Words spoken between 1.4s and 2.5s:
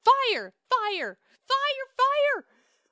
fire! fire!